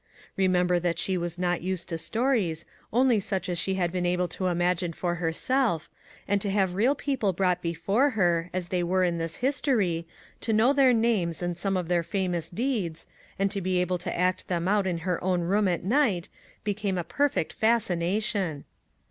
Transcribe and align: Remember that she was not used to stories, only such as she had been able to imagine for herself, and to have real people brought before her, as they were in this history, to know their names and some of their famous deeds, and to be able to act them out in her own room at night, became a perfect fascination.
Remember 0.35 0.79
that 0.79 0.97
she 0.97 1.15
was 1.15 1.37
not 1.37 1.61
used 1.61 1.87
to 1.89 1.97
stories, 1.99 2.65
only 2.91 3.19
such 3.19 3.47
as 3.47 3.59
she 3.59 3.75
had 3.75 3.91
been 3.91 4.03
able 4.07 4.27
to 4.29 4.47
imagine 4.47 4.93
for 4.93 5.13
herself, 5.21 5.91
and 6.27 6.41
to 6.41 6.49
have 6.49 6.73
real 6.73 6.95
people 6.95 7.33
brought 7.33 7.61
before 7.61 8.09
her, 8.17 8.49
as 8.51 8.69
they 8.69 8.81
were 8.81 9.03
in 9.03 9.19
this 9.19 9.35
history, 9.35 10.07
to 10.39 10.53
know 10.53 10.73
their 10.73 10.91
names 10.91 11.43
and 11.43 11.55
some 11.55 11.77
of 11.77 11.87
their 11.87 12.01
famous 12.01 12.49
deeds, 12.49 13.05
and 13.37 13.51
to 13.51 13.61
be 13.61 13.77
able 13.77 13.99
to 13.99 14.11
act 14.17 14.47
them 14.47 14.67
out 14.67 14.87
in 14.87 14.97
her 15.05 15.23
own 15.23 15.41
room 15.41 15.67
at 15.67 15.83
night, 15.83 16.29
became 16.63 16.97
a 16.97 17.03
perfect 17.03 17.53
fascination. 17.53 18.65